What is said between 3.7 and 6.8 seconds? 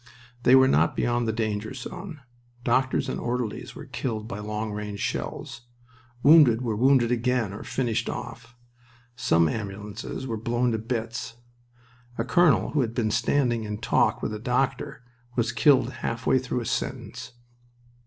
were killed by long range shells. Wounded were